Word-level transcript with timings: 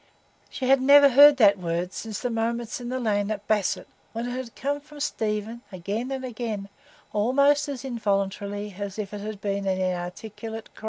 She 0.49 0.65
had 0.67 0.81
never 0.81 1.09
heard 1.09 1.37
that 1.37 1.59
word 1.59 1.93
since 1.93 2.19
the 2.21 2.31
moments 2.31 2.81
in 2.81 2.89
the 2.89 2.99
lane 2.99 3.29
at 3.29 3.47
Basset, 3.47 3.85
when 4.13 4.25
it 4.27 4.31
had 4.31 4.55
come 4.55 4.79
from 4.79 4.99
Stephen 4.99 5.61
again 5.71 6.09
and 6.11 6.25
again, 6.25 6.69
almost 7.13 7.69
as 7.69 7.85
involuntarily 7.85 8.73
as 8.79 8.97
if 8.97 9.13
it 9.13 9.21
had 9.21 9.39
been 9.39 9.67
an 9.67 9.79
inarticulate 9.79 10.73
cry. 10.73 10.79